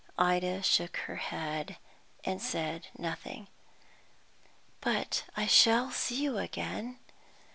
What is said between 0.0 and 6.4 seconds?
Ida shook her head, and said nothing. "But I shall see you